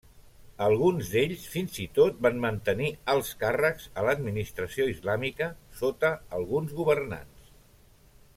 Alguns 0.67 1.09
d'ells 1.15 1.43
fins 1.55 1.75
i 1.83 1.85
tot 1.97 2.23
van 2.27 2.39
mantenir 2.47 2.87
alts 3.15 3.29
càrrecs 3.43 3.85
a 3.93 4.07
l'administració 4.09 4.89
islàmica 4.95 5.51
sota 5.83 6.13
alguns 6.41 6.75
governants. 6.81 7.55